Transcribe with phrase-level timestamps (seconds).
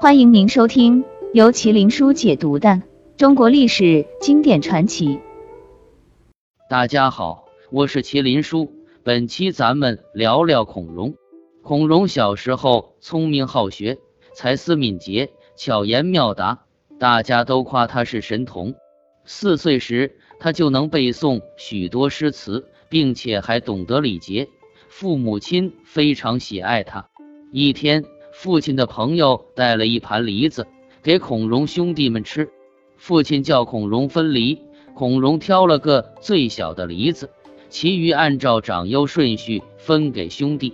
[0.00, 1.04] 欢迎您收听
[1.34, 2.80] 由麒麟书解读的
[3.16, 5.18] 中国历史经典传奇。
[6.70, 8.72] 大家好，我是麒麟书，
[9.02, 11.16] 本期咱们聊聊孔融。
[11.64, 13.98] 孔融小时候聪明好学，
[14.34, 16.60] 才思敏捷，巧言妙答，
[17.00, 18.76] 大家都夸他是神童。
[19.24, 24.48] 四岁时，他就能背诵许多诗词，并且还懂得礼节。
[24.88, 27.08] 父母亲非常喜爱他。
[27.50, 28.04] 一天，
[28.40, 30.68] 父亲的朋友带了一盘梨子
[31.02, 32.48] 给孔融兄弟们吃。
[32.96, 34.60] 父亲叫孔融分梨，
[34.94, 37.30] 孔融挑了个最小的梨子，
[37.68, 40.72] 其余按照长幼顺序分给兄弟。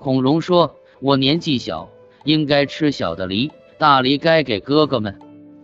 [0.00, 1.88] 孔融说：“我年纪小，
[2.24, 5.16] 应该吃小的梨，大梨该给哥哥们。”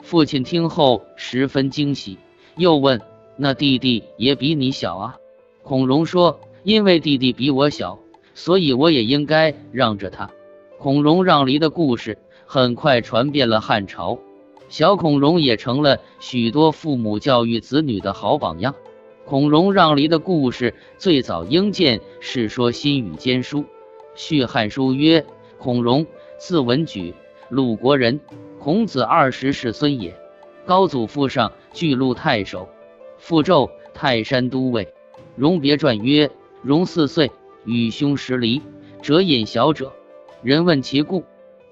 [0.02, 2.16] 父亲听后十分惊喜，
[2.58, 3.00] 又问
[3.36, 5.16] ：“那弟弟也比你小啊？”
[5.64, 6.38] 孔融说。
[6.62, 7.98] 因为弟弟比我小，
[8.34, 10.30] 所以我也应该让着他。
[10.80, 12.16] 孔融让梨的故事
[12.46, 14.18] 很快传遍了汉朝，
[14.70, 18.74] 小孔融也成了许多父母教育子女的好榜样。
[19.26, 23.58] 孔融让梨的故事最早应见《世说新语笺书》，
[24.14, 25.26] 《续汉书》曰
[25.60, 26.06] ：“孔融，
[26.38, 27.12] 字文举，
[27.50, 28.18] 鲁国人，
[28.58, 30.16] 孔子二十世孙也。
[30.64, 32.66] 高祖父上巨鹿太守，
[33.18, 34.88] 父纣泰山都尉。
[35.36, 36.30] 融别传曰。”
[36.64, 37.30] 融四岁，
[37.66, 38.62] 与兄十离，
[39.02, 39.92] 者饮小者。
[40.42, 41.22] 人问其故，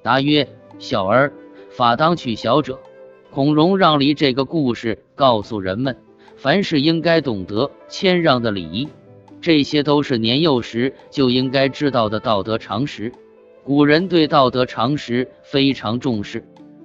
[0.02, 0.46] 答曰
[0.78, 1.32] ：“小儿
[1.70, 2.78] 法当取小者。”
[3.32, 5.96] 孔融让梨这个故事告诉人们，
[6.36, 8.88] 凡事应该懂得谦让的礼仪，
[9.40, 13.12] 这些都是年幼时就应该知道的道德常识。
[13.64, 16.44] 古人对道德常识非常重视，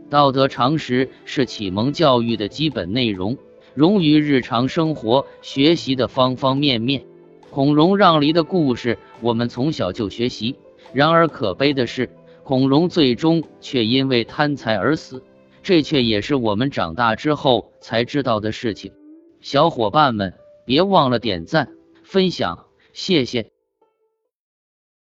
[0.09, 3.37] 道德常识是启蒙教育的基本内容，
[3.73, 7.03] 融于日常生活学习的方方面面。
[7.49, 10.55] 孔融让梨的故事，我们从小就学习。
[10.91, 12.09] 然而可悲的是，
[12.43, 15.23] 孔融最终却因为贪财而死，
[15.61, 18.91] 这却也是我们长大之后才知道的事情。
[19.39, 20.33] 小伙伴们，
[20.65, 21.69] 别忘了点赞、
[22.03, 23.52] 分享，谢谢。